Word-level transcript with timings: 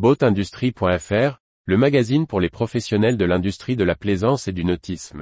Boatindustrie.fr, 0.00 1.42
le 1.66 1.76
magazine 1.76 2.26
pour 2.26 2.40
les 2.40 2.48
professionnels 2.48 3.18
de 3.18 3.26
l'industrie 3.26 3.76
de 3.76 3.84
la 3.84 3.94
plaisance 3.94 4.48
et 4.48 4.52
du 4.52 4.64
nautisme. 4.64 5.20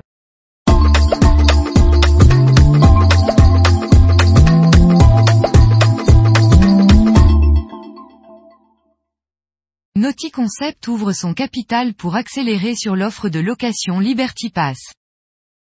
NautiConcept 9.96 10.86
ouvre 10.86 11.10
son 11.10 11.34
capital 11.34 11.94
pour 11.94 12.14
accélérer 12.14 12.76
sur 12.76 12.94
l'offre 12.94 13.28
de 13.28 13.40
location 13.40 13.98
Liberty 13.98 14.50
Pass. 14.50 14.78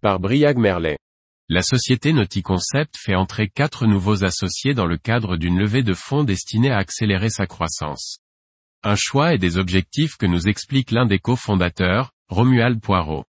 Par 0.01 0.19
Briag 0.19 0.57
Merlet. 0.57 0.97
La 1.49 1.61
société 1.61 2.13
NautiConcept 2.13 2.95
fait 2.97 3.13
entrer 3.13 3.47
quatre 3.47 3.85
nouveaux 3.85 4.23
associés 4.23 4.73
dans 4.73 4.87
le 4.87 4.97
cadre 4.97 5.37
d'une 5.37 5.59
levée 5.59 5.83
de 5.83 5.93
fonds 5.93 6.23
destinée 6.23 6.71
à 6.71 6.77
accélérer 6.77 7.29
sa 7.29 7.45
croissance. 7.45 8.17
Un 8.85 8.95
choix 8.97 9.33
et 9.33 9.37
des 9.37 9.57
objectifs 9.57 10.17
que 10.17 10.25
nous 10.25 10.49
explique 10.49 10.91
l'un 10.91 11.05
des 11.05 11.19
cofondateurs, 11.19 12.11
Romuald 12.27 12.81
Poirot. 12.81 13.23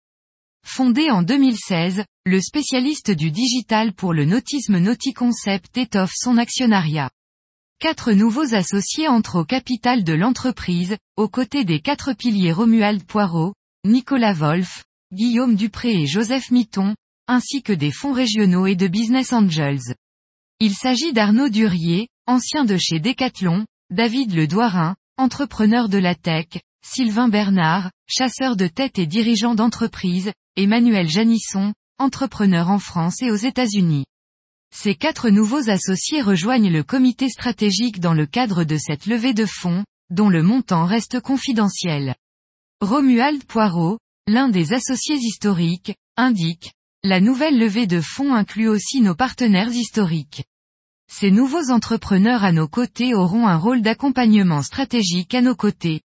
Fondé 0.64 1.10
en 1.10 1.22
2016, 1.22 2.04
le 2.24 2.40
spécialiste 2.40 3.10
du 3.10 3.32
digital 3.32 3.92
pour 3.92 4.12
le 4.12 4.26
nautisme 4.26 4.78
NautiConcept 4.78 5.76
étoffe 5.76 6.12
son 6.14 6.38
actionnariat. 6.38 7.10
Quatre 7.80 8.12
nouveaux 8.12 8.54
associés 8.54 9.08
entrent 9.08 9.40
au 9.40 9.44
capital 9.44 10.04
de 10.04 10.12
l'entreprise, 10.12 10.96
aux 11.16 11.28
côtés 11.28 11.64
des 11.64 11.80
quatre 11.80 12.12
piliers 12.12 12.52
Romuald 12.52 13.02
Poirot, 13.02 13.54
Nicolas 13.84 14.34
Wolf, 14.34 14.84
Guillaume 15.12 15.56
Dupré 15.56 16.02
et 16.02 16.06
Joseph 16.06 16.52
Mitton, 16.52 16.94
ainsi 17.26 17.64
que 17.64 17.72
des 17.72 17.90
fonds 17.90 18.12
régionaux 18.12 18.68
et 18.68 18.76
de 18.76 18.86
business 18.86 19.32
angels. 19.32 19.96
Il 20.60 20.74
s'agit 20.74 21.12
d'Arnaud 21.12 21.48
Durier, 21.48 22.06
ancien 22.26 22.64
de 22.64 22.76
chez 22.76 23.00
Decathlon, 23.00 23.66
David 23.90 24.32
Le 24.32 24.46
Douarin, 24.46 24.94
entrepreneur 25.20 25.90
de 25.90 25.98
la 25.98 26.14
tech, 26.14 26.46
Sylvain 26.82 27.28
Bernard, 27.28 27.90
chasseur 28.06 28.56
de 28.56 28.66
tête 28.66 28.98
et 28.98 29.06
dirigeant 29.06 29.54
d'entreprise, 29.54 30.32
Emmanuel 30.56 31.10
Janisson, 31.10 31.74
entrepreneur 31.98 32.70
en 32.70 32.78
France 32.78 33.20
et 33.20 33.30
aux 33.30 33.36
États-Unis. 33.36 34.06
Ces 34.74 34.94
quatre 34.94 35.28
nouveaux 35.28 35.68
associés 35.68 36.22
rejoignent 36.22 36.70
le 36.70 36.82
comité 36.82 37.28
stratégique 37.28 38.00
dans 38.00 38.14
le 38.14 38.24
cadre 38.24 38.64
de 38.64 38.78
cette 38.78 39.04
levée 39.04 39.34
de 39.34 39.44
fonds, 39.44 39.84
dont 40.08 40.30
le 40.30 40.42
montant 40.42 40.86
reste 40.86 41.20
confidentiel. 41.20 42.14
Romuald 42.80 43.44
Poirot, 43.44 43.98
l'un 44.26 44.48
des 44.48 44.72
associés 44.72 45.18
historiques, 45.18 45.94
indique, 46.16 46.72
la 47.04 47.20
nouvelle 47.20 47.58
levée 47.58 47.86
de 47.86 48.00
fonds 48.00 48.34
inclut 48.34 48.68
aussi 48.68 49.02
nos 49.02 49.14
partenaires 49.14 49.68
historiques. 49.68 50.44
Ces 51.12 51.32
nouveaux 51.32 51.72
entrepreneurs 51.72 52.44
à 52.44 52.52
nos 52.52 52.68
côtés 52.68 53.14
auront 53.14 53.48
un 53.48 53.56
rôle 53.56 53.82
d'accompagnement 53.82 54.62
stratégique 54.62 55.34
à 55.34 55.42
nos 55.42 55.56
côtés. 55.56 56.02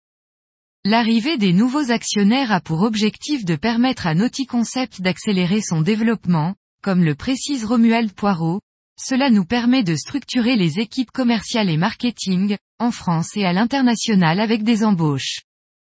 L'arrivée 0.86 1.40
des 1.40 1.54
nouveaux 1.54 1.90
actionnaires 1.90 2.52
a 2.52 2.62
pour 2.62 2.84
objectif 2.84 3.44
de 3.44 3.56
permettre 3.56 4.06
à 4.06 4.14
NautiConcept 4.14 5.02
d'accélérer 5.02 5.62
son 5.62 5.82
développement, 5.82 6.54
comme 6.84 7.04
le 7.04 7.16
précise 7.16 7.66
Romuald 7.66 8.14
Poirot, 8.14 8.62
cela 8.96 9.32
nous 9.32 9.44
permet 9.44 9.84
de 9.84 9.96
structurer 9.96 10.56
les 10.56 10.80
équipes 10.80 11.12
commerciales 11.12 11.72
et 11.72 11.78
marketing, 11.78 12.58
en 12.78 12.92
France 12.92 13.36
et 13.36 13.44
à 13.44 13.54
l'international 13.54 14.40
avec 14.40 14.64
des 14.64 14.84
embauches. 14.84 15.42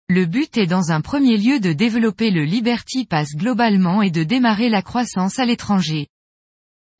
Le 0.07 0.25
but 0.25 0.57
est 0.57 0.65
dans 0.65 0.91
un 0.91 1.01
premier 1.01 1.37
lieu 1.37 1.59
de 1.59 1.73
développer 1.73 2.31
le 2.31 2.45
Liberty 2.45 3.05
Pass 3.05 3.35
globalement 3.35 4.01
et 4.01 4.11
de 4.11 4.23
démarrer 4.23 4.69
la 4.69 4.81
croissance 4.81 5.39
à 5.39 5.45
l'étranger. 5.45 6.07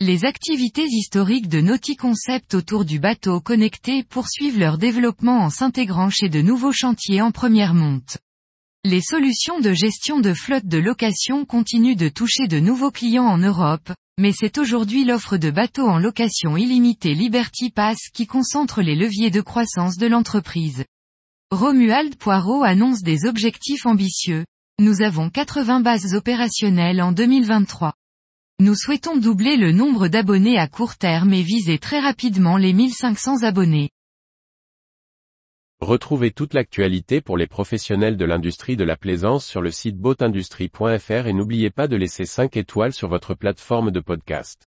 Les 0.02 0.26
activités 0.26 0.86
historiques 0.86 1.48
de 1.48 1.62
NautiConcept 1.62 2.56
autour 2.56 2.84
du 2.84 3.00
bateau 3.00 3.40
connecté 3.40 4.04
poursuivent 4.04 4.60
leur 4.60 4.78
développement 4.78 5.40
en 5.40 5.50
s'intégrant 5.50 6.10
chez 6.10 6.30
de 6.30 6.42
nouveaux 6.42 6.72
chantiers 6.72 7.22
en 7.22 7.32
première 7.32 7.74
monte. 7.74 8.18
Les 8.84 9.02
solutions 9.02 9.62
de 9.62 9.72
gestion 9.72 10.20
de 10.20 10.34
flotte 10.34 10.66
de 10.66 10.78
location 10.78 11.46
continuent 11.46 11.96
de 11.96 12.10
toucher 12.10 12.48
de 12.48 12.60
nouveaux 12.60 12.92
clients 12.92 13.28
en 13.28 13.38
Europe, 13.38 13.94
mais 14.20 14.34
c'est 14.34 14.58
aujourd'hui 14.58 15.06
l'offre 15.06 15.38
de 15.38 15.52
bateaux 15.52 15.88
en 15.88 16.00
location 16.00 16.58
illimitée 16.58 17.14
Liberty 17.14 17.70
Pass 17.70 18.10
qui 18.14 18.28
concentre 18.28 18.82
les 18.82 18.96
leviers 18.96 19.32
de 19.32 19.42
croissance 19.42 19.96
de 19.96 20.08
l'entreprise. 20.08 20.84
Romuald 21.52 22.18
Poirot 22.18 22.64
annonce 22.64 23.04
des 23.04 23.26
objectifs 23.26 23.86
ambitieux. 23.86 24.44
Nous 24.80 25.02
avons 25.02 25.30
80 25.30 25.80
bases 25.80 26.14
opérationnelles 26.14 27.02
en 27.02 27.14
2023. 27.14 27.94
Nous 28.64 28.76
souhaitons 28.76 29.18
doubler 29.18 29.58
le 29.58 29.74
nombre 29.74 30.08
d'abonnés 30.08 30.58
à 30.58 30.70
court 30.70 30.96
terme 30.96 31.34
et 31.34 31.42
viser 31.42 31.80
très 31.80 32.00
rapidement 32.00 32.56
les 32.56 32.72
1500 32.72 33.44
abonnés. 33.44 33.90
Retrouvez 35.82 36.32
toute 36.32 36.54
l'actualité 36.54 37.20
pour 37.20 37.36
les 37.36 37.46
professionnels 37.46 38.16
de 38.16 38.24
l'industrie 38.24 38.78
de 38.78 38.86
la 38.86 38.96
plaisance 38.96 39.46
sur 39.46 39.60
le 39.60 39.70
site 39.70 39.98
boatindustrie.fr 39.98 41.28
et 41.28 41.34
n'oubliez 41.34 41.72
pas 41.72 41.90
de 41.90 41.98
laisser 41.98 42.24
5 42.24 42.56
étoiles 42.56 42.94
sur 42.94 43.10
votre 43.10 43.34
plateforme 43.34 43.92
de 43.92 44.00
podcast. 44.00 44.70